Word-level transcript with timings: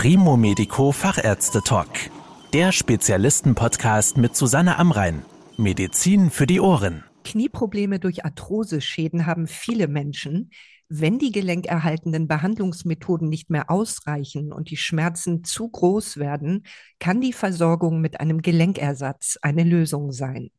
Primo 0.00 0.36
Medico 0.36 0.92
Fachärzte 0.92 1.60
Talk. 1.60 1.88
Der 2.52 2.70
Spezialisten-Podcast 2.70 4.16
mit 4.16 4.36
Susanne 4.36 4.78
Amrein. 4.78 5.24
Medizin 5.56 6.30
für 6.30 6.46
die 6.46 6.60
Ohren. 6.60 7.02
Knieprobleme 7.24 7.98
durch 7.98 8.24
Arthroseschäden 8.24 9.26
haben 9.26 9.48
viele 9.48 9.88
Menschen. 9.88 10.50
Wenn 10.88 11.18
die 11.18 11.32
gelenkerhaltenden 11.32 12.28
Behandlungsmethoden 12.28 13.28
nicht 13.28 13.50
mehr 13.50 13.72
ausreichen 13.72 14.52
und 14.52 14.70
die 14.70 14.76
Schmerzen 14.76 15.42
zu 15.42 15.68
groß 15.68 16.18
werden, 16.18 16.64
kann 17.00 17.20
die 17.20 17.32
Versorgung 17.32 18.00
mit 18.00 18.20
einem 18.20 18.40
Gelenkersatz 18.40 19.36
eine 19.42 19.64
Lösung 19.64 20.12
sein. 20.12 20.50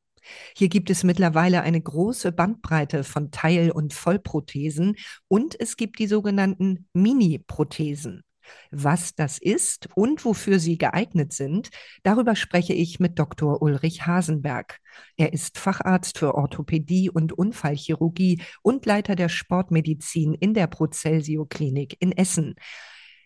Hier 0.58 0.68
gibt 0.68 0.90
es 0.90 1.06
mittlerweile 1.06 1.62
eine 1.62 1.80
große 1.80 2.34
Bandbreite 2.34 3.06
von 3.06 3.32
Teil- 3.32 3.72
und 3.72 3.94
Vollprothesen 3.94 4.98
und 5.30 5.58
es 5.58 5.78
gibt 5.78 6.00
die 6.00 6.08
sogenannten 6.08 6.90
Mini-Prothesen. 6.92 8.26
Was 8.72 9.16
das 9.16 9.38
ist 9.38 9.90
und 9.96 10.26
wofür 10.26 10.60
sie 10.60 10.78
geeignet 10.78 11.34
sind, 11.34 11.70
darüber 12.04 12.36
spreche 12.36 12.74
ich 12.74 13.00
mit 13.00 13.20
Dr. 13.20 13.62
Ulrich 13.62 14.06
Hasenberg. 14.06 14.80
Er 15.18 15.34
ist 15.34 15.58
Facharzt 15.58 16.18
für 16.18 16.36
Orthopädie 16.36 17.10
und 17.10 17.34
Unfallchirurgie 17.34 18.42
und 18.62 18.86
Leiter 18.86 19.16
der 19.16 19.30
Sportmedizin 19.30 20.34
in 20.34 20.54
der 20.54 20.68
Procelsio 20.68 21.46
Klinik 21.46 21.98
in 22.00 22.12
Essen. 22.12 22.56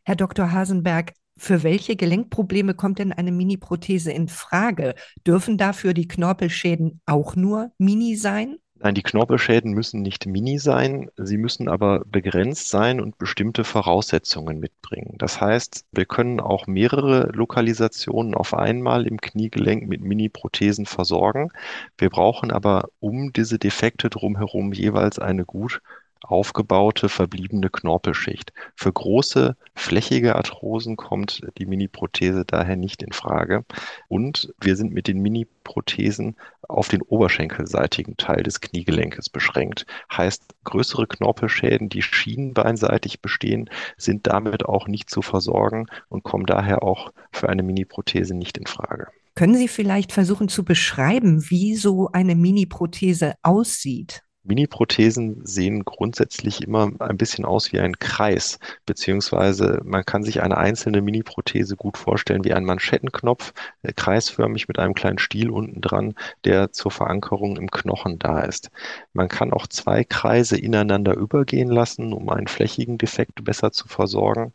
Herr 0.06 0.16
Dr. 0.16 0.52
Hasenberg, 0.52 1.14
für 1.38 1.64
welche 1.64 1.96
Gelenkprobleme 1.96 2.76
kommt 2.76 3.00
denn 3.00 3.12
eine 3.12 3.32
Mini-Prothese 3.32 4.12
in 4.12 4.28
Frage? 4.28 4.94
Dürfen 5.26 5.58
dafür 5.58 5.94
die 5.94 6.08
Knorpelschäden 6.08 7.02
auch 7.06 7.36
nur 7.36 7.72
Mini 7.78 8.16
sein? 8.16 8.58
Nein, 8.84 8.96
die 8.96 9.02
Knorpelschäden 9.02 9.72
müssen 9.72 10.02
nicht 10.02 10.26
mini 10.26 10.60
sein, 10.60 11.10
sie 11.16 11.38
müssen 11.38 11.70
aber 11.70 12.04
begrenzt 12.06 12.68
sein 12.68 13.00
und 13.00 13.18
bestimmte 13.18 13.64
Voraussetzungen 13.64 14.60
mitbringen. 14.60 15.16
Das 15.18 15.40
heißt, 15.40 15.86
wir 15.94 16.06
können 16.06 16.42
auch 16.42 16.68
mehrere 16.68 17.32
Lokalisationen 17.32 18.36
auf 18.36 18.54
einmal 18.54 19.08
im 19.08 19.22
Kniegelenk 19.22 19.88
mit 19.88 20.02
Mini-Prothesen 20.02 20.86
versorgen. 20.86 21.50
Wir 21.98 22.10
brauchen 22.10 22.52
aber 22.52 22.90
um 23.00 23.32
diese 23.32 23.58
Defekte 23.58 24.10
drumherum 24.10 24.74
jeweils 24.74 25.18
eine 25.18 25.46
gut 25.46 25.82
aufgebaute 26.24 27.10
verbliebene 27.10 27.70
Knorpelschicht. 27.70 28.54
Für 28.76 28.92
große, 28.92 29.56
flächige 29.76 30.36
Arthrosen 30.36 30.96
kommt 30.96 31.42
die 31.58 31.66
Mini-Prothese 31.66 32.46
daher 32.46 32.76
nicht 32.76 33.04
in 33.04 33.12
Frage. 33.12 33.66
Und 34.08 34.54
wir 34.60 34.76
sind 34.76 34.94
mit 34.94 35.08
den 35.08 35.20
Mini-Prothesen 35.20 36.36
auf 36.68 36.88
den 36.88 37.02
oberschenkelseitigen 37.02 38.18
Teil 38.18 38.44
des 38.44 38.62
Kniegelenkes 38.62 39.30
beschränkt. 39.30 39.86
Heißt, 40.12 40.44
größere 40.64 41.08
Knorpelschäden, 41.08 41.90
die 41.90 42.02
schienenbeinseitig 42.02 43.22
bestehen, 43.22 43.70
sind 43.98 44.28
damit 44.28 44.66
auch 44.66 44.88
nicht 44.88 45.10
zu 45.10 45.22
versorgen 45.22 45.88
und 46.10 46.24
kommen 46.24 46.46
daher 46.46 46.84
auch 46.84 47.12
für 47.32 47.50
eine 47.50 47.64
Mini-Prothese 47.64 48.34
nicht 48.34 48.58
in 48.58 48.66
Frage. 48.66 49.08
Können 49.36 49.56
Sie 49.56 49.68
vielleicht 49.68 50.12
versuchen 50.12 50.48
zu 50.48 50.64
beschreiben, 50.64 51.50
wie 51.50 51.76
so 51.76 52.10
eine 52.12 52.36
Mini-Prothese 52.36 53.34
aussieht? 53.42 54.22
Mini-Prothesen 54.44 55.46
sehen 55.46 55.86
grundsätzlich 55.86 56.62
immer 56.62 56.92
ein 57.00 57.18
bisschen 57.18 57.46
aus 57.46 57.72
wie 57.72 57.80
ein 57.80 57.98
Kreis, 58.00 58.60
beziehungsweise 58.86 59.80
man 59.84 60.06
kann 60.06 60.24
sich 60.24 60.42
eine 60.42 60.58
einzelne 60.58 61.02
Mini-Prothese 61.02 61.76
gut 61.78 61.98
vorstellen 61.98 62.44
wie 62.44 62.54
ein 62.54 62.66
Manschettenknopf, 62.66 63.54
äh, 63.84 63.94
kreisförmig 63.94 64.68
mit 64.68 64.80
einem 64.80 64.94
kleinen 64.94 65.18
Stiel 65.20 65.50
unten 65.50 65.82
dran, 65.82 66.14
der 66.46 66.72
zur 66.72 66.92
Verankerung 66.92 67.58
im 67.58 67.72
Knochen 67.72 68.20
da 68.20 68.42
ist. 68.42 68.70
Man 69.14 69.30
kann 69.30 69.54
auch 69.54 69.68
zwei 69.68 70.04
Kreise 70.04 70.58
ineinander 70.58 71.16
übergehen 71.16 71.70
lassen, 71.70 72.14
um 72.14 72.30
einen 72.30 72.48
flächigen 72.48 72.98
Defekt 72.98 73.44
besser 73.44 73.72
zu 73.72 73.88
versorgen 73.88 74.54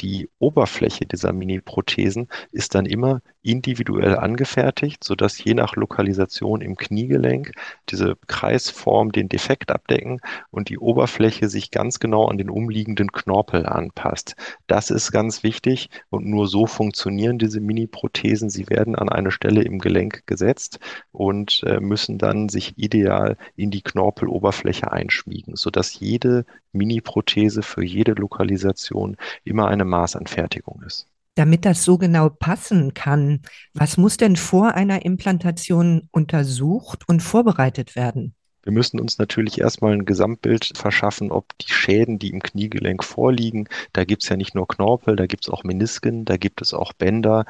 die 0.00 0.28
Oberfläche 0.38 1.06
dieser 1.06 1.32
Mini-Prothesen 1.32 2.28
ist 2.52 2.74
dann 2.74 2.86
immer 2.86 3.20
individuell 3.42 4.16
angefertigt, 4.16 5.02
sodass 5.02 5.42
je 5.42 5.54
nach 5.54 5.74
Lokalisation 5.74 6.60
im 6.60 6.76
Kniegelenk 6.76 7.52
diese 7.88 8.16
Kreisform 8.26 9.10
den 9.10 9.28
Defekt 9.28 9.70
abdecken 9.70 10.20
und 10.50 10.68
die 10.68 10.78
Oberfläche 10.78 11.48
sich 11.48 11.70
ganz 11.70 11.98
genau 11.98 12.26
an 12.26 12.38
den 12.38 12.50
umliegenden 12.50 13.10
Knorpel 13.10 13.64
anpasst. 13.66 14.36
Das 14.66 14.90
ist 14.90 15.12
ganz 15.12 15.42
wichtig 15.42 15.88
und 16.10 16.26
nur 16.26 16.46
so 16.46 16.66
funktionieren 16.66 17.38
diese 17.38 17.60
Mini-Prothesen. 17.60 18.50
Sie 18.50 18.68
werden 18.68 18.94
an 18.94 19.08
eine 19.08 19.30
Stelle 19.30 19.62
im 19.62 19.78
Gelenk 19.78 20.26
gesetzt 20.26 20.78
und 21.10 21.62
äh, 21.66 21.80
müssen 21.80 22.18
dann 22.18 22.48
sich 22.48 22.76
ideal 22.76 23.36
in 23.56 23.70
die 23.70 23.82
Knorpeloberfläche 23.82 24.92
einschmiegen, 24.92 25.56
sodass 25.56 25.98
jede 25.98 26.44
Mini-Prothese 26.72 27.62
für 27.62 27.82
jede 27.82 28.12
Lokalisation 28.12 29.16
immer 29.44 29.68
eine 29.68 29.84
Maßanfertigung 29.88 30.82
ist. 30.86 31.06
Damit 31.34 31.64
das 31.64 31.84
so 31.84 31.98
genau 31.98 32.30
passen 32.30 32.94
kann, 32.94 33.42
was 33.72 33.96
muss 33.96 34.16
denn 34.16 34.36
vor 34.36 34.74
einer 34.74 35.04
Implantation 35.04 36.08
untersucht 36.10 37.08
und 37.08 37.20
vorbereitet 37.20 37.94
werden? 37.94 38.34
Wir 38.64 38.72
müssen 38.72 39.00
uns 39.00 39.18
natürlich 39.18 39.60
erstmal 39.60 39.92
ein 39.94 40.04
Gesamtbild 40.04 40.72
verschaffen, 40.76 41.30
ob 41.30 41.56
die 41.58 41.72
Schäden, 41.72 42.18
die 42.18 42.30
im 42.30 42.42
Kniegelenk 42.42 43.02
vorliegen, 43.02 43.68
da 43.92 44.04
gibt 44.04 44.24
es 44.24 44.28
ja 44.28 44.36
nicht 44.36 44.54
nur 44.54 44.68
Knorpel, 44.68 45.16
da 45.16 45.26
gibt 45.26 45.46
es 45.46 45.50
auch 45.50 45.64
Menisken, 45.64 46.24
da 46.24 46.36
gibt 46.36 46.60
es 46.60 46.74
auch 46.74 46.92
Bänder 46.92 47.46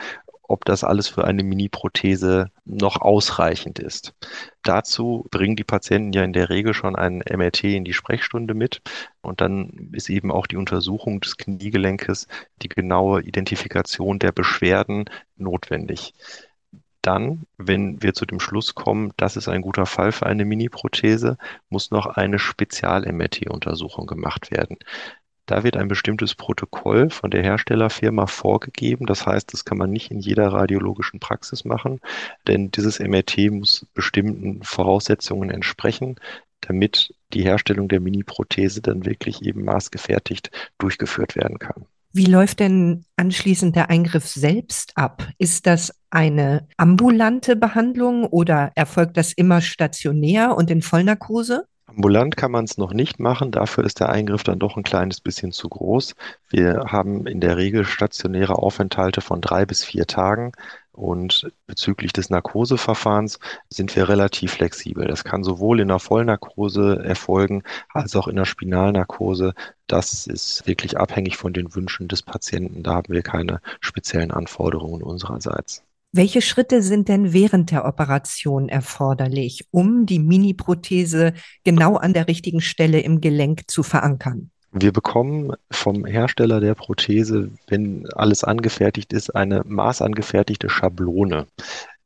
ob 0.48 0.64
das 0.64 0.82
alles 0.82 1.08
für 1.08 1.24
eine 1.24 1.44
Mini-Prothese 1.44 2.50
noch 2.64 3.00
ausreichend 3.00 3.78
ist. 3.78 4.14
Dazu 4.62 5.26
bringen 5.30 5.56
die 5.56 5.64
Patienten 5.64 6.12
ja 6.12 6.24
in 6.24 6.32
der 6.32 6.48
Regel 6.48 6.74
schon 6.74 6.96
ein 6.96 7.22
MRT 7.30 7.64
in 7.64 7.84
die 7.84 7.92
Sprechstunde 7.92 8.54
mit 8.54 8.82
und 9.20 9.40
dann 9.40 9.90
ist 9.92 10.08
eben 10.08 10.32
auch 10.32 10.46
die 10.46 10.56
Untersuchung 10.56 11.20
des 11.20 11.36
Kniegelenkes, 11.36 12.26
die 12.62 12.68
genaue 12.68 13.22
Identifikation 13.22 14.18
der 14.18 14.32
Beschwerden 14.32 15.04
notwendig. 15.36 16.14
Dann, 17.02 17.44
wenn 17.58 18.02
wir 18.02 18.14
zu 18.14 18.26
dem 18.26 18.40
Schluss 18.40 18.74
kommen, 18.74 19.12
das 19.16 19.36
ist 19.36 19.48
ein 19.48 19.62
guter 19.62 19.86
Fall 19.86 20.12
für 20.12 20.26
eine 20.26 20.44
Mini-Prothese, 20.44 21.36
muss 21.68 21.90
noch 21.90 22.06
eine 22.06 22.38
Spezial-MRT-Untersuchung 22.38 24.06
gemacht 24.06 24.50
werden. 24.50 24.78
Da 25.48 25.64
wird 25.64 25.78
ein 25.78 25.88
bestimmtes 25.88 26.34
Protokoll 26.34 27.08
von 27.08 27.30
der 27.30 27.42
Herstellerfirma 27.42 28.26
vorgegeben. 28.26 29.06
Das 29.06 29.26
heißt, 29.26 29.50
das 29.54 29.64
kann 29.64 29.78
man 29.78 29.90
nicht 29.90 30.10
in 30.10 30.20
jeder 30.20 30.52
radiologischen 30.52 31.20
Praxis 31.20 31.64
machen, 31.64 32.00
denn 32.46 32.70
dieses 32.70 33.00
MRT 33.00 33.50
muss 33.50 33.86
bestimmten 33.94 34.62
Voraussetzungen 34.62 35.48
entsprechen, 35.48 36.16
damit 36.60 37.14
die 37.32 37.44
Herstellung 37.44 37.88
der 37.88 38.00
Mini-Prothese 38.00 38.82
dann 38.82 39.06
wirklich 39.06 39.40
eben 39.40 39.64
maßgefertigt 39.64 40.50
durchgeführt 40.76 41.34
werden 41.34 41.58
kann. 41.58 41.86
Wie 42.12 42.26
läuft 42.26 42.60
denn 42.60 43.06
anschließend 43.16 43.74
der 43.74 43.88
Eingriff 43.88 44.26
selbst 44.26 44.92
ab? 44.96 45.26
Ist 45.38 45.66
das 45.66 45.94
eine 46.10 46.68
ambulante 46.76 47.56
Behandlung 47.56 48.26
oder 48.26 48.72
erfolgt 48.74 49.16
das 49.16 49.32
immer 49.32 49.62
stationär 49.62 50.54
und 50.56 50.70
in 50.70 50.82
Vollnarkose? 50.82 51.66
Ambulant 51.88 52.36
kann 52.36 52.50
man 52.50 52.66
es 52.66 52.76
noch 52.76 52.92
nicht 52.92 53.18
machen, 53.18 53.50
dafür 53.50 53.84
ist 53.84 53.98
der 53.98 54.10
Eingriff 54.10 54.44
dann 54.44 54.58
doch 54.58 54.76
ein 54.76 54.82
kleines 54.82 55.22
bisschen 55.22 55.52
zu 55.52 55.70
groß. 55.70 56.14
Wir 56.50 56.84
haben 56.88 57.26
in 57.26 57.40
der 57.40 57.56
Regel 57.56 57.84
stationäre 57.86 58.56
Aufenthalte 58.56 59.22
von 59.22 59.40
drei 59.40 59.64
bis 59.64 59.84
vier 59.84 60.06
Tagen 60.06 60.52
und 60.92 61.50
bezüglich 61.66 62.12
des 62.12 62.28
Narkoseverfahrens 62.28 63.38
sind 63.70 63.96
wir 63.96 64.08
relativ 64.08 64.52
flexibel. 64.52 65.06
Das 65.06 65.24
kann 65.24 65.42
sowohl 65.42 65.80
in 65.80 65.88
der 65.88 65.98
Vollnarkose 65.98 67.02
erfolgen 67.02 67.62
als 67.92 68.14
auch 68.16 68.28
in 68.28 68.36
der 68.36 68.44
Spinalnarkose. 68.44 69.54
Das 69.86 70.26
ist 70.26 70.66
wirklich 70.66 70.98
abhängig 70.98 71.38
von 71.38 71.54
den 71.54 71.74
Wünschen 71.74 72.06
des 72.06 72.22
Patienten. 72.22 72.82
Da 72.82 72.96
haben 72.96 73.12
wir 73.14 73.22
keine 73.22 73.62
speziellen 73.80 74.30
Anforderungen 74.30 75.02
unsererseits. 75.02 75.87
Welche 76.12 76.40
Schritte 76.40 76.80
sind 76.82 77.08
denn 77.08 77.34
während 77.34 77.70
der 77.70 77.84
Operation 77.84 78.70
erforderlich, 78.70 79.66
um 79.70 80.06
die 80.06 80.18
Mini-Prothese 80.18 81.34
genau 81.64 81.96
an 81.96 82.14
der 82.14 82.28
richtigen 82.28 82.62
Stelle 82.62 83.00
im 83.00 83.20
Gelenk 83.20 83.70
zu 83.70 83.82
verankern? 83.82 84.50
Wir 84.72 84.92
bekommen 84.92 85.52
vom 85.70 86.06
Hersteller 86.06 86.60
der 86.60 86.74
Prothese, 86.74 87.50
wenn 87.68 88.06
alles 88.12 88.42
angefertigt 88.42 89.12
ist, 89.12 89.30
eine 89.30 89.62
maßangefertigte 89.66 90.70
Schablone. 90.70 91.46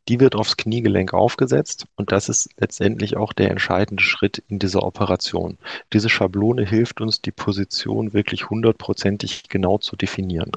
Die 0.08 0.18
wird 0.18 0.34
aufs 0.34 0.56
Kniegelenk 0.56 1.14
aufgesetzt 1.14 1.86
und 1.94 2.10
das 2.10 2.28
ist 2.28 2.50
letztendlich 2.58 3.16
auch 3.16 3.32
der 3.32 3.52
entscheidende 3.52 4.02
Schritt 4.02 4.42
in 4.48 4.58
dieser 4.58 4.82
Operation. 4.82 5.58
Diese 5.92 6.08
Schablone 6.08 6.66
hilft 6.66 7.00
uns, 7.00 7.22
die 7.22 7.30
Position 7.30 8.12
wirklich 8.12 8.50
hundertprozentig 8.50 9.44
genau 9.48 9.78
zu 9.78 9.94
definieren. 9.94 10.50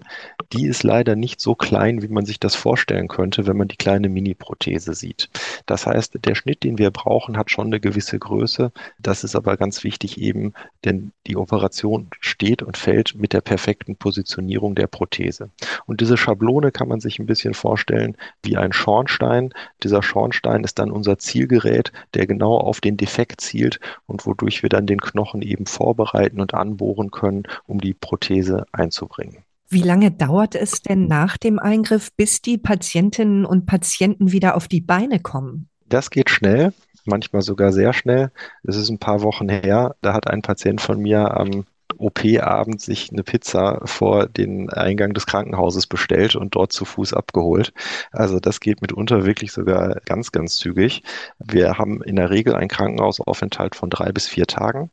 Die 0.52 0.66
ist 0.66 0.82
leider 0.82 1.16
nicht 1.16 1.40
so 1.40 1.54
klein, 1.54 2.02
wie 2.02 2.08
man 2.08 2.26
sich 2.26 2.40
das 2.40 2.56
vorstellen 2.56 3.08
könnte, 3.08 3.46
wenn 3.46 3.56
man 3.56 3.68
die 3.68 3.76
kleine 3.76 4.10
Mini-Prothese 4.10 4.96
sieht. 4.96 5.30
Das 5.68 5.86
heißt, 5.86 6.26
der 6.26 6.34
Schnitt, 6.34 6.64
den 6.64 6.80
wir 6.80 6.90
brauchen, 6.90 7.38
hat 7.38 7.52
schon 7.52 7.68
eine 7.68 7.80
gewisse 7.80 8.18
Größe. 8.18 8.72
Das 8.98 9.24
ist 9.24 9.36
aber 9.36 9.58
ganz 9.58 9.84
wichtig 9.84 10.20
eben, 10.20 10.54
denn 10.86 11.12
die 11.28 11.38
Operation 11.38 12.08
steht 12.20 12.64
und 12.64 12.78
fällt 12.78 13.14
mit 13.14 13.32
der 13.34 13.42
perfekten 13.42 13.96
Positionierung 13.96 14.74
der 14.74 14.88
Prothese. 14.88 15.52
Und 15.86 16.02
diese 16.02 16.18
Schablone 16.18 16.72
kann 16.72 16.88
man 16.88 17.00
sich 17.00 17.20
ein 17.20 17.28
bisschen 17.28 17.54
vorstellen 17.54 18.18
wie 18.42 18.58
ein 18.58 18.74
Schornstein 18.74 19.35
Schornstein. 19.36 19.50
Dieser 19.84 20.04
Schornstein 20.04 20.64
ist 20.64 20.80
dann 20.80 20.92
unser 20.92 21.18
Zielgerät, 21.18 21.92
der 22.14 22.28
genau 22.28 22.58
auf 22.58 22.82
den 22.82 22.98
Defekt 22.98 23.42
zielt 23.42 23.80
und 24.06 24.26
wodurch 24.26 24.64
wir 24.64 24.70
dann 24.70 24.86
den 24.86 25.00
Knochen 25.00 25.42
eben 25.42 25.66
vorbereiten 25.66 26.40
und 26.40 26.54
anbohren 26.54 27.12
können, 27.12 27.44
um 27.66 27.80
die 27.80 27.94
Prothese 27.94 28.66
einzubringen. 28.72 29.38
Wie 29.68 29.82
lange 29.82 30.12
dauert 30.12 30.56
es 30.56 30.82
denn 30.82 31.08
nach 31.08 31.38
dem 31.38 31.60
Eingriff, 31.60 32.12
bis 32.16 32.42
die 32.42 32.58
Patientinnen 32.58 33.46
und 33.46 33.66
Patienten 33.66 34.32
wieder 34.32 34.56
auf 34.56 34.68
die 34.68 34.82
Beine 34.82 35.20
kommen? 35.20 35.70
Das 35.88 36.12
geht 36.12 36.30
schnell, 36.30 36.72
manchmal 37.06 37.42
sogar 37.42 37.72
sehr 37.72 37.94
schnell. 37.94 38.32
Es 38.64 38.76
ist 38.76 38.90
ein 38.90 39.00
paar 39.00 39.22
Wochen 39.22 39.50
her, 39.50 39.96
da 40.02 40.14
hat 40.14 40.28
ein 40.28 40.42
Patient 40.42 40.82
von 40.82 41.00
mir 41.00 41.36
am 41.36 41.66
OP-Abend 41.98 42.82
sich 42.82 43.12
eine 43.12 43.24
Pizza 43.24 43.82
vor 43.86 44.28
den 44.28 44.70
Eingang 44.70 45.14
des 45.14 45.26
Krankenhauses 45.26 45.88
bestellt 45.88 46.36
und 46.36 46.56
dort 46.56 46.72
zu 46.72 46.86
Fuß 46.86 47.14
abgeholt. 47.14 47.74
Also 48.12 48.40
das 48.40 48.60
geht 48.60 48.82
mitunter 48.82 49.26
wirklich 49.26 49.52
sogar 49.52 50.02
ganz, 50.06 50.32
ganz 50.32 50.58
zügig. 50.58 51.04
Wir 51.40 51.78
haben 51.78 52.02
in 52.04 52.16
der 52.16 52.30
Regel 52.30 52.56
einen 52.56 52.70
Krankenhausaufenthalt 52.70 53.76
von 53.76 53.90
drei 53.90 54.12
bis 54.12 54.28
vier 54.28 54.48
Tagen. 54.48 54.92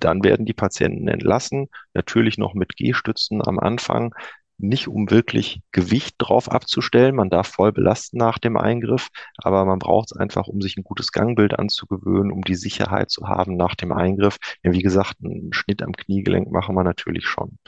Dann 0.00 0.24
werden 0.24 0.46
die 0.46 0.52
Patienten 0.52 1.08
entlassen, 1.08 1.68
natürlich 1.94 2.38
noch 2.38 2.54
mit 2.54 2.76
Gehstützen 2.76 3.40
am 3.46 3.58
Anfang 3.58 4.14
nicht 4.58 4.88
um 4.88 5.10
wirklich 5.10 5.60
Gewicht 5.72 6.14
drauf 6.18 6.50
abzustellen. 6.50 7.16
Man 7.16 7.30
darf 7.30 7.48
voll 7.48 7.72
belasten 7.72 8.18
nach 8.18 8.38
dem 8.38 8.56
Eingriff, 8.56 9.08
aber 9.36 9.64
man 9.64 9.78
braucht 9.78 10.12
es 10.12 10.16
einfach, 10.16 10.46
um 10.46 10.60
sich 10.60 10.76
ein 10.76 10.84
gutes 10.84 11.12
Gangbild 11.12 11.58
anzugewöhnen, 11.58 12.32
um 12.32 12.42
die 12.42 12.54
Sicherheit 12.54 13.10
zu 13.10 13.28
haben 13.28 13.56
nach 13.56 13.74
dem 13.74 13.92
Eingriff. 13.92 14.38
Ja, 14.62 14.72
wie 14.72 14.82
gesagt, 14.82 15.16
einen 15.22 15.52
Schnitt 15.52 15.82
am 15.82 15.92
Kniegelenk 15.92 16.50
machen 16.50 16.74
wir 16.74 16.84
natürlich 16.84 17.26
schon. 17.26 17.58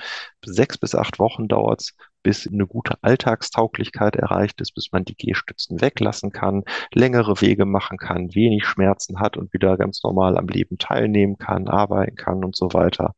Sechs 0.45 0.79
bis 0.79 0.95
acht 0.95 1.19
Wochen 1.19 1.49
dauert 1.49 1.81
es, 1.81 1.97
bis 2.23 2.49
eine 2.49 2.67
gute 2.67 2.95
Alltagstauglichkeit 3.03 4.17
erreicht 4.17 4.61
ist, 4.61 4.73
bis 4.73 4.91
man 4.91 5.05
die 5.05 5.15
Gehstützen 5.15 5.81
weglassen 5.81 6.33
kann, 6.33 6.65
längere 6.93 7.41
Wege 7.41 7.67
machen 7.67 7.99
kann, 7.99 8.35
wenig 8.35 8.65
Schmerzen 8.65 9.21
hat 9.21 9.37
und 9.37 9.53
wieder 9.53 9.77
ganz 9.77 10.03
normal 10.03 10.37
am 10.37 10.49
Leben 10.49 10.77
teilnehmen 10.77 11.39
kann, 11.39 11.69
arbeiten 11.69 12.17
kann 12.17 12.45
und 12.45 12.57
so 12.57 12.73
weiter 12.73 13.15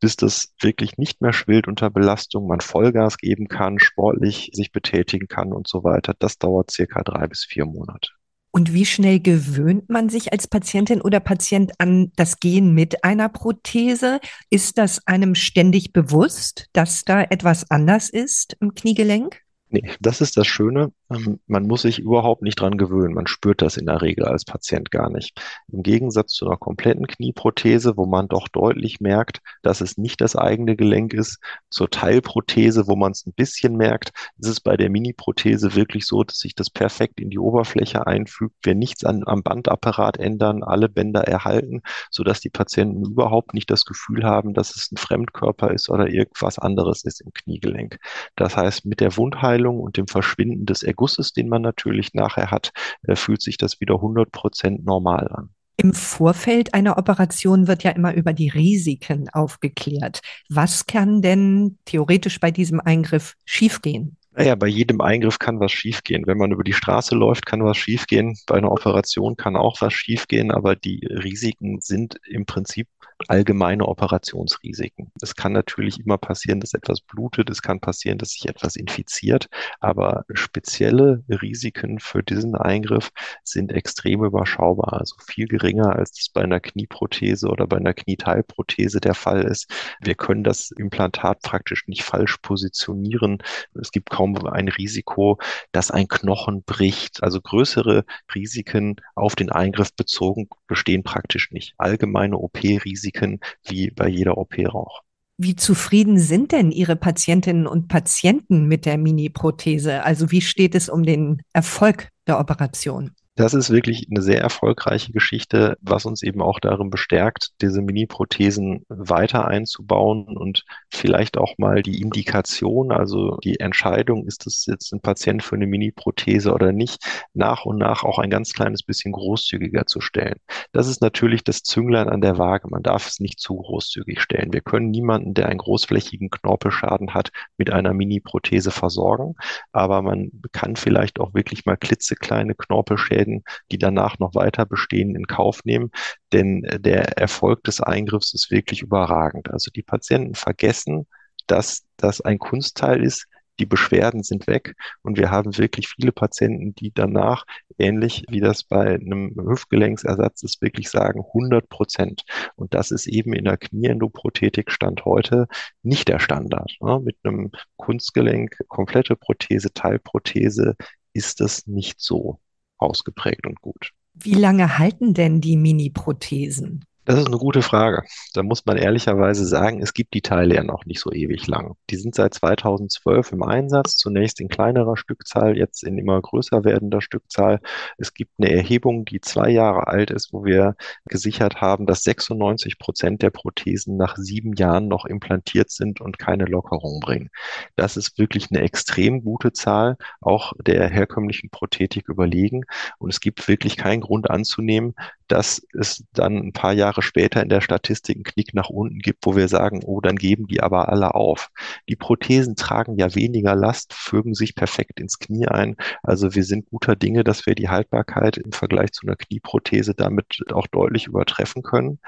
bis 0.00 0.16
das 0.16 0.54
wirklich 0.60 0.98
nicht 0.98 1.20
mehr 1.20 1.32
schwillt 1.32 1.68
unter 1.68 1.90
Belastung, 1.90 2.46
man 2.46 2.60
Vollgas 2.60 3.18
geben 3.18 3.48
kann, 3.48 3.78
sportlich 3.78 4.50
sich 4.52 4.72
betätigen 4.72 5.28
kann 5.28 5.52
und 5.52 5.68
so 5.68 5.84
weiter. 5.84 6.14
Das 6.18 6.38
dauert 6.38 6.70
circa 6.70 7.02
drei 7.02 7.26
bis 7.26 7.44
vier 7.44 7.66
Monate. 7.66 8.10
Und 8.56 8.72
wie 8.72 8.86
schnell 8.86 9.20
gewöhnt 9.20 9.90
man 9.90 10.08
sich 10.08 10.32
als 10.32 10.48
Patientin 10.48 11.02
oder 11.02 11.20
Patient 11.20 11.72
an 11.78 12.10
das 12.16 12.40
Gehen 12.40 12.72
mit 12.72 13.04
einer 13.04 13.28
Prothese? 13.28 14.18
Ist 14.48 14.78
das 14.78 15.06
einem 15.06 15.34
ständig 15.34 15.92
bewusst, 15.92 16.66
dass 16.72 17.04
da 17.04 17.20
etwas 17.22 17.70
anders 17.70 18.08
ist 18.08 18.56
im 18.60 18.74
Kniegelenk? 18.74 19.42
Nee, 19.68 19.90
das 20.00 20.22
ist 20.22 20.38
das 20.38 20.46
Schöne. 20.46 20.92
Ähm, 21.10 21.40
man 21.46 21.66
muss 21.66 21.82
sich 21.82 21.98
überhaupt 21.98 22.42
nicht 22.42 22.60
dran 22.60 22.76
gewöhnen. 22.78 23.14
Man 23.14 23.26
spürt 23.26 23.62
das 23.62 23.76
in 23.76 23.86
der 23.86 24.02
Regel 24.02 24.24
als 24.24 24.44
Patient 24.44 24.90
gar 24.90 25.10
nicht. 25.10 25.40
Im 25.72 25.82
Gegensatz 25.82 26.32
zu 26.32 26.46
einer 26.46 26.56
kompletten 26.56 27.06
Knieprothese, 27.06 27.96
wo 27.96 28.06
man 28.06 28.28
doch 28.28 28.48
deutlich 28.48 29.00
merkt, 29.00 29.40
dass 29.62 29.80
es 29.80 29.98
nicht 29.98 30.20
das 30.20 30.36
eigene 30.36 30.76
Gelenk 30.76 31.12
ist, 31.12 31.38
zur 31.70 31.90
Teilprothese, 31.90 32.86
wo 32.86 32.96
man 32.96 33.12
es 33.12 33.26
ein 33.26 33.32
bisschen 33.34 33.76
merkt, 33.76 34.12
ist 34.38 34.48
es 34.48 34.60
bei 34.60 34.76
der 34.76 34.90
Mini-Prothese 34.90 35.74
wirklich 35.74 36.06
so, 36.06 36.24
dass 36.24 36.38
sich 36.38 36.54
das 36.54 36.70
perfekt 36.70 37.20
in 37.20 37.30
die 37.30 37.38
Oberfläche 37.38 38.06
einfügt. 38.06 38.54
Wir 38.62 38.74
nichts 38.74 39.04
an, 39.04 39.22
am 39.26 39.42
Bandapparat 39.42 40.18
ändern, 40.18 40.62
alle 40.62 40.88
Bänder 40.88 41.22
erhalten, 41.22 41.82
sodass 42.10 42.40
die 42.40 42.50
Patienten 42.50 43.04
überhaupt 43.04 43.54
nicht 43.54 43.70
das 43.70 43.84
Gefühl 43.84 44.24
haben, 44.24 44.54
dass 44.54 44.74
es 44.74 44.90
ein 44.92 44.96
Fremdkörper 44.96 45.70
ist 45.70 45.88
oder 45.90 46.08
irgendwas 46.08 46.58
anderes 46.58 47.04
ist 47.04 47.20
im 47.20 47.32
Kniegelenk. 47.32 47.98
Das 48.36 48.56
heißt, 48.56 48.86
mit 48.86 49.00
der 49.00 49.16
Wundheilung 49.16 49.46
Heilung 49.46 49.80
und 49.80 49.96
dem 49.96 50.06
Verschwinden 50.06 50.66
des 50.66 50.82
Ergusses, 50.96 51.32
den 51.32 51.48
man 51.48 51.60
natürlich 51.60 52.14
nachher 52.14 52.50
hat, 52.50 52.72
äh, 53.02 53.16
fühlt 53.16 53.42
sich 53.42 53.58
das 53.58 53.80
wieder 53.80 53.96
100 53.96 54.32
Prozent 54.32 54.84
normal 54.84 55.28
an. 55.28 55.50
Im 55.76 55.92
Vorfeld 55.92 56.72
einer 56.72 56.96
Operation 56.96 57.68
wird 57.68 57.82
ja 57.82 57.90
immer 57.90 58.14
über 58.14 58.32
die 58.32 58.48
Risiken 58.48 59.28
aufgeklärt. 59.28 60.20
Was 60.48 60.86
kann 60.86 61.20
denn 61.20 61.78
theoretisch 61.84 62.40
bei 62.40 62.50
diesem 62.50 62.80
Eingriff 62.80 63.34
schiefgehen? 63.44 64.16
Naja, 64.32 64.54
bei 64.54 64.68
jedem 64.68 65.02
Eingriff 65.02 65.38
kann 65.38 65.60
was 65.60 65.72
schiefgehen. 65.72 66.26
Wenn 66.26 66.38
man 66.38 66.52
über 66.52 66.64
die 66.64 66.72
Straße 66.72 67.14
läuft, 67.14 67.44
kann 67.44 67.62
was 67.62 67.76
schiefgehen. 67.76 68.38
Bei 68.46 68.56
einer 68.56 68.72
Operation 68.72 69.36
kann 69.36 69.56
auch 69.56 69.80
was 69.80 69.92
schiefgehen, 69.92 70.50
aber 70.50 70.76
die 70.76 71.06
Risiken 71.06 71.80
sind 71.80 72.20
im 72.26 72.46
Prinzip 72.46 72.88
allgemeine 73.28 73.86
Operationsrisiken. 73.86 75.10
Es 75.22 75.34
kann 75.34 75.52
natürlich 75.52 76.00
immer 76.00 76.18
passieren, 76.18 76.60
dass 76.60 76.74
etwas 76.74 77.00
blutet, 77.00 77.50
es 77.50 77.62
kann 77.62 77.80
passieren, 77.80 78.18
dass 78.18 78.30
sich 78.30 78.48
etwas 78.48 78.76
infiziert, 78.76 79.48
aber 79.80 80.24
spezielle 80.32 81.24
Risiken 81.28 81.98
für 81.98 82.22
diesen 82.22 82.54
Eingriff 82.54 83.10
sind 83.42 83.72
extrem 83.72 84.24
überschaubar, 84.24 85.00
also 85.00 85.16
viel 85.26 85.48
geringer, 85.48 85.96
als 85.96 86.18
es 86.18 86.28
bei 86.28 86.42
einer 86.42 86.60
Knieprothese 86.60 87.48
oder 87.48 87.66
bei 87.66 87.78
einer 87.78 87.94
Knieteilprothese 87.94 89.00
der 89.00 89.14
Fall 89.14 89.42
ist. 89.44 89.70
Wir 90.00 90.14
können 90.14 90.44
das 90.44 90.70
Implantat 90.70 91.40
praktisch 91.42 91.86
nicht 91.88 92.02
falsch 92.02 92.36
positionieren. 92.38 93.38
Es 93.74 93.90
gibt 93.90 94.10
kaum 94.10 94.36
ein 94.46 94.68
Risiko, 94.68 95.38
dass 95.72 95.90
ein 95.90 96.08
Knochen 96.08 96.62
bricht. 96.64 97.22
Also 97.22 97.40
größere 97.40 98.04
Risiken 98.34 98.96
auf 99.14 99.34
den 99.34 99.50
Eingriff 99.50 99.94
bezogen 99.94 100.48
bestehen 100.66 101.02
praktisch 101.02 101.50
nicht. 101.50 101.74
Allgemeine 101.78 102.36
OP-Risiken 102.36 103.05
Risiken 103.06 103.40
wie 103.64 103.90
bei 103.90 104.08
jeder 104.08 104.38
OP 104.38 104.54
auch. 104.66 105.02
Wie 105.38 105.54
zufrieden 105.54 106.18
sind 106.18 106.52
denn 106.52 106.70
Ihre 106.70 106.96
Patientinnen 106.96 107.66
und 107.66 107.88
Patienten 107.88 108.66
mit 108.66 108.86
der 108.86 108.96
Mini-Prothese? 108.96 110.02
Also 110.02 110.30
wie 110.30 110.40
steht 110.40 110.74
es 110.74 110.88
um 110.88 111.02
den 111.02 111.42
Erfolg 111.52 112.08
der 112.26 112.40
Operation? 112.40 113.12
Das 113.38 113.52
ist 113.52 113.68
wirklich 113.68 114.06
eine 114.10 114.22
sehr 114.22 114.40
erfolgreiche 114.40 115.12
Geschichte, 115.12 115.76
was 115.82 116.06
uns 116.06 116.22
eben 116.22 116.40
auch 116.40 116.58
darin 116.58 116.88
bestärkt, 116.88 117.50
diese 117.60 117.82
Mini-Prothesen 117.82 118.86
weiter 118.88 119.46
einzubauen 119.46 120.38
und 120.38 120.64
vielleicht 120.90 121.36
auch 121.36 121.58
mal 121.58 121.82
die 121.82 122.00
Indikation, 122.00 122.92
also 122.92 123.36
die 123.44 123.60
Entscheidung, 123.60 124.26
ist 124.26 124.46
es 124.46 124.64
jetzt 124.64 124.90
ein 124.94 125.02
Patient 125.02 125.42
für 125.42 125.56
eine 125.56 125.66
Mini-Prothese 125.66 126.50
oder 126.54 126.72
nicht, 126.72 127.04
nach 127.34 127.66
und 127.66 127.76
nach 127.76 128.04
auch 128.04 128.18
ein 128.18 128.30
ganz 128.30 128.54
kleines 128.54 128.82
bisschen 128.82 129.12
großzügiger 129.12 129.84
zu 129.84 130.00
stellen. 130.00 130.40
Das 130.72 130.88
ist 130.88 131.02
natürlich 131.02 131.44
das 131.44 131.62
Zünglein 131.62 132.08
an 132.08 132.22
der 132.22 132.38
Waage. 132.38 132.68
Man 132.70 132.82
darf 132.82 133.06
es 133.06 133.20
nicht 133.20 133.38
zu 133.38 133.56
großzügig 133.56 134.18
stellen. 134.22 134.54
Wir 134.54 134.62
können 134.62 134.90
niemanden, 134.90 135.34
der 135.34 135.50
einen 135.50 135.58
großflächigen 135.58 136.30
Knorpelschaden 136.30 137.12
hat, 137.12 137.32
mit 137.58 137.70
einer 137.70 137.92
Mini-Prothese 137.92 138.70
versorgen, 138.70 139.34
aber 139.72 140.00
man 140.00 140.30
kann 140.52 140.76
vielleicht 140.76 141.20
auch 141.20 141.34
wirklich 141.34 141.66
mal 141.66 141.76
klitzekleine 141.76 142.54
Knorpelschäden 142.54 143.25
Schäden, 143.26 143.44
die 143.70 143.78
danach 143.78 144.18
noch 144.18 144.34
weiter 144.34 144.66
bestehen, 144.66 145.14
in 145.14 145.26
Kauf 145.26 145.64
nehmen. 145.64 145.90
Denn 146.32 146.64
äh, 146.64 146.80
der 146.80 147.18
Erfolg 147.18 147.64
des 147.64 147.80
Eingriffs 147.80 148.34
ist 148.34 148.50
wirklich 148.50 148.82
überragend. 148.82 149.50
Also 149.50 149.70
die 149.70 149.82
Patienten 149.82 150.34
vergessen, 150.34 151.06
dass 151.46 151.84
das 151.96 152.20
ein 152.20 152.38
Kunstteil 152.38 153.02
ist, 153.04 153.26
die 153.58 153.66
Beschwerden 153.66 154.22
sind 154.22 154.46
weg 154.46 154.74
und 155.00 155.16
wir 155.16 155.30
haben 155.30 155.56
wirklich 155.56 155.88
viele 155.88 156.12
Patienten, 156.12 156.74
die 156.74 156.92
danach, 156.92 157.46
ähnlich 157.78 158.22
wie 158.28 158.40
das 158.40 158.64
bei 158.64 158.96
einem 158.96 159.34
Hüftgelenksersatz 159.34 160.42
ist, 160.42 160.60
wirklich 160.60 160.90
sagen 160.90 161.20
100 161.24 161.66
Prozent. 161.70 162.24
Und 162.56 162.74
das 162.74 162.90
ist 162.90 163.06
eben 163.06 163.32
in 163.32 163.46
der 163.46 163.56
Knieendoprothetik 163.56 164.70
Stand 164.70 165.06
heute 165.06 165.46
nicht 165.82 166.08
der 166.08 166.18
Standard. 166.18 166.70
Ne? 166.82 167.00
Mit 167.02 167.16
einem 167.22 167.50
Kunstgelenk, 167.78 168.58
komplette 168.68 169.16
Prothese, 169.16 169.72
Teilprothese 169.72 170.76
ist 171.14 171.40
das 171.40 171.66
nicht 171.66 171.98
so 171.98 172.38
ausgeprägt 172.78 173.46
und 173.46 173.60
gut. 173.60 173.92
Wie 174.14 174.34
lange 174.34 174.78
halten 174.78 175.14
denn 175.14 175.40
die 175.40 175.56
Mini-Prothesen? 175.56 176.84
Das 177.06 177.20
ist 177.20 177.28
eine 177.28 177.38
gute 177.38 177.62
Frage. 177.62 178.02
Da 178.34 178.42
muss 178.42 178.66
man 178.66 178.76
ehrlicherweise 178.76 179.46
sagen, 179.46 179.80
es 179.80 179.94
gibt 179.94 180.12
die 180.12 180.22
Teile 180.22 180.56
ja 180.56 180.64
noch 180.64 180.86
nicht 180.86 180.98
so 180.98 181.12
ewig 181.12 181.46
lang. 181.46 181.76
Die 181.88 181.94
sind 181.94 182.16
seit 182.16 182.34
2012 182.34 183.30
im 183.30 183.44
Einsatz, 183.44 183.96
zunächst 183.96 184.40
in 184.40 184.48
kleinerer 184.48 184.96
Stückzahl, 184.96 185.56
jetzt 185.56 185.84
in 185.84 185.98
immer 185.98 186.20
größer 186.20 186.64
werdender 186.64 187.00
Stückzahl. 187.00 187.60
Es 187.96 188.12
gibt 188.12 188.32
eine 188.38 188.50
Erhebung, 188.50 189.04
die 189.04 189.20
zwei 189.20 189.50
Jahre 189.50 189.86
alt 189.86 190.10
ist, 190.10 190.32
wo 190.32 190.44
wir 190.44 190.74
gesichert 191.04 191.60
haben, 191.60 191.86
dass 191.86 192.02
96 192.02 192.80
Prozent 192.80 193.22
der 193.22 193.30
Prothesen 193.30 193.96
nach 193.96 194.16
sieben 194.16 194.54
Jahren 194.54 194.88
noch 194.88 195.04
implantiert 195.04 195.70
sind 195.70 196.00
und 196.00 196.18
keine 196.18 196.46
Lockerung 196.46 196.98
bringen. 196.98 197.30
Das 197.76 197.96
ist 197.96 198.18
wirklich 198.18 198.48
eine 198.50 198.62
extrem 198.62 199.22
gute 199.22 199.52
Zahl, 199.52 199.96
auch 200.20 200.54
der 200.60 200.88
herkömmlichen 200.88 201.50
Prothetik 201.50 202.08
überlegen. 202.08 202.64
Und 202.98 203.10
es 203.10 203.20
gibt 203.20 203.46
wirklich 203.46 203.76
keinen 203.76 204.00
Grund 204.00 204.28
anzunehmen, 204.28 204.96
dass 205.28 205.62
es 205.78 206.04
dann 206.12 206.36
ein 206.36 206.52
paar 206.52 206.72
Jahre 206.72 207.02
später 207.02 207.42
in 207.42 207.48
der 207.48 207.60
Statistik 207.60 208.16
einen 208.16 208.24
Knick 208.24 208.54
nach 208.54 208.68
unten 208.68 208.98
gibt, 208.98 209.26
wo 209.26 209.36
wir 209.36 209.48
sagen, 209.48 209.82
oh, 209.84 210.00
dann 210.00 210.16
geben 210.16 210.46
die 210.46 210.62
aber 210.62 210.88
alle 210.88 211.14
auf. 211.14 211.50
Die 211.88 211.96
Prothesen 211.96 212.56
tragen 212.56 212.96
ja 212.96 213.14
weniger 213.14 213.54
Last, 213.54 213.92
fügen 213.94 214.34
sich 214.34 214.54
perfekt 214.54 215.00
ins 215.00 215.18
Knie 215.18 215.48
ein. 215.48 215.76
Also 216.02 216.34
wir 216.34 216.44
sind 216.44 216.66
guter 216.66 216.96
Dinge, 216.96 217.24
dass 217.24 217.46
wir 217.46 217.54
die 217.54 217.68
Haltbarkeit 217.68 218.36
im 218.36 218.52
Vergleich 218.52 218.92
zu 218.92 219.06
einer 219.06 219.16
Knieprothese 219.16 219.94
damit 219.94 220.42
auch 220.52 220.66
deutlich 220.66 221.06
übertreffen 221.06 221.62
können. 221.62 221.98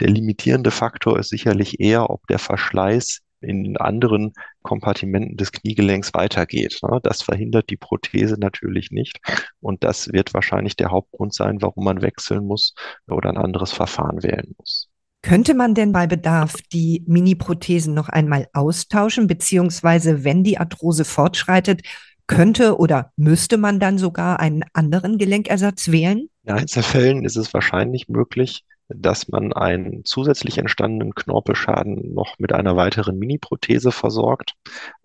Der 0.00 0.08
limitierende 0.08 0.70
Faktor 0.70 1.18
ist 1.18 1.30
sicherlich 1.30 1.80
eher, 1.80 2.10
ob 2.10 2.26
der 2.26 2.38
Verschleiß 2.38 3.22
in 3.46 3.76
anderen 3.76 4.32
Kompartimenten 4.62 5.36
des 5.36 5.52
Kniegelenks 5.52 6.12
weitergeht. 6.14 6.78
Ne? 6.82 7.00
Das 7.02 7.22
verhindert 7.22 7.70
die 7.70 7.76
Prothese 7.76 8.36
natürlich 8.38 8.90
nicht. 8.90 9.18
Und 9.60 9.84
das 9.84 10.12
wird 10.12 10.34
wahrscheinlich 10.34 10.76
der 10.76 10.90
Hauptgrund 10.90 11.34
sein, 11.34 11.62
warum 11.62 11.84
man 11.84 12.02
wechseln 12.02 12.44
muss 12.44 12.74
oder 13.08 13.30
ein 13.30 13.38
anderes 13.38 13.72
Verfahren 13.72 14.22
wählen 14.22 14.54
muss. 14.58 14.88
Könnte 15.22 15.54
man 15.54 15.74
denn 15.74 15.92
bei 15.92 16.06
Bedarf 16.06 16.54
die 16.72 17.02
Mini-Prothesen 17.06 17.94
noch 17.94 18.08
einmal 18.08 18.46
austauschen, 18.52 19.26
beziehungsweise 19.26 20.22
wenn 20.24 20.44
die 20.44 20.58
Arthrose 20.58 21.04
fortschreitet, 21.04 21.82
könnte 22.26 22.78
oder 22.78 23.12
müsste 23.16 23.56
man 23.56 23.80
dann 23.80 23.98
sogar 23.98 24.40
einen 24.40 24.62
anderen 24.72 25.18
Gelenkersatz 25.18 25.90
wählen? 25.90 26.28
In 26.44 26.52
Einzelfällen 26.52 27.24
ist 27.24 27.36
es 27.36 27.52
wahrscheinlich 27.54 28.08
möglich, 28.08 28.64
dass 28.88 29.28
man 29.28 29.52
einen 29.52 30.04
zusätzlich 30.04 30.58
entstandenen 30.58 31.14
Knorpelschaden 31.14 32.14
noch 32.14 32.38
mit 32.38 32.52
einer 32.52 32.76
weiteren 32.76 33.18
Mini-Prothese 33.18 33.90
versorgt. 33.90 34.54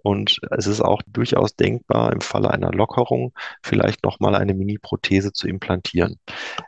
Und 0.04 0.40
es 0.52 0.68
ist 0.68 0.82
auch 0.82 1.02
durchaus 1.08 1.56
denkbar, 1.56 2.14
im 2.14 2.22
Falle 2.22 2.52
einer 2.52 2.72
Lockerung 2.72 3.34
vielleicht 3.64 4.04
nochmal 4.04 4.36
eine 4.36 4.54
Mini-Prothese 4.54 5.34
zu 5.34 5.48
implantieren. 5.48 6.20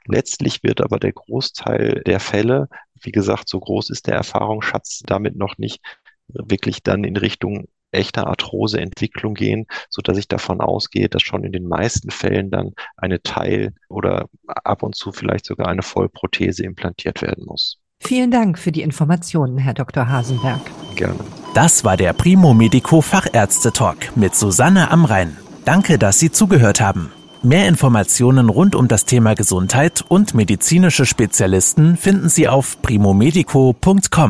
Letztlich 0.05 0.63
wird 0.63 0.82
aber 0.82 1.00
der 1.00 1.13
Großteil 1.13 2.01
der 2.05 2.20
Fälle, 2.20 2.67
wie 3.01 3.12
gesagt, 3.12 3.48
so 3.48 3.60
groß 3.60 3.89
ist 3.89 4.08
der 4.08 4.15
Erfahrungsschatz 4.15 5.01
damit 5.05 5.36
noch 5.36 5.58
nicht, 5.58 5.82
wirklich 6.27 6.84
dann 6.84 7.03
in 7.03 7.17
Richtung 7.17 7.67
echter 7.93 8.27
Arthroseentwicklung 8.27 9.33
gehen, 9.33 9.65
so 9.89 10.01
dass 10.01 10.17
ich 10.17 10.27
davon 10.27 10.62
ausgehe, 10.62 11.09
dass 11.09 11.21
schon 11.21 11.43
in 11.43 11.51
den 11.51 11.67
meisten 11.67 12.12
Fällen 12.12 12.51
dann 12.51 12.71
eine 12.97 13.21
Teil- 13.21 13.73
oder 13.89 14.27
ab 14.47 14.83
und 14.83 14.95
zu 14.95 15.12
vielleicht 15.12 15.45
sogar 15.45 15.67
eine 15.67 15.83
Vollprothese 15.83 16.63
implantiert 16.63 17.21
werden 17.21 17.45
muss. 17.45 17.79
Vielen 18.00 18.31
Dank 18.31 18.59
für 18.59 18.71
die 18.73 18.81
Informationen, 18.81 19.57
Herr 19.57 19.73
Dr. 19.73 20.09
Hasenberg. 20.09 20.59
Gerne. 20.95 21.19
Das 21.53 21.85
war 21.85 21.95
der 21.95 22.12
Primo 22.13 22.53
Medico 22.53 23.01
Fachärzte 23.01 23.71
Talk 23.71 24.17
mit 24.17 24.35
Susanne 24.35 24.91
Amrein. 24.91 25.38
Danke, 25.63 25.97
dass 25.97 26.19
Sie 26.19 26.31
zugehört 26.31 26.81
haben. 26.81 27.12
Mehr 27.41 27.67
Informationen 27.67 28.50
rund 28.50 28.75
um 28.75 28.88
das 28.88 29.05
Thema 29.05 29.35
Gesundheit 29.35 30.03
und 30.07 30.33
medizinische 30.33 31.05
Spezialisten 31.05 31.95
finden 31.97 32.29
Sie 32.29 32.47
auf 32.47 32.81
primomedico.com. 32.81 34.29